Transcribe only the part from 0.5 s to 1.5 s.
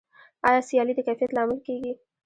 سیالي د کیفیت